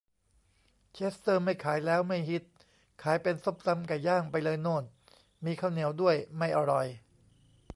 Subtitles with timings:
[0.93, 2.43] เชสเตอร์ไม่ขายแล้ว ไม่ฮิต
[3.03, 4.83] ขายเป็นส้มตำไก่ย่างไปเลยโน่น
[5.45, 6.87] มีข้าวเหนียวด้วย ไม่อร่อย